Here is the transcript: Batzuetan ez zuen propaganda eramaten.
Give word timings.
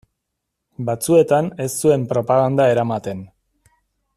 Batzuetan 0.87 1.51
ez 1.65 1.69
zuen 1.83 2.07
propaganda 2.15 2.67
eramaten. 2.77 3.25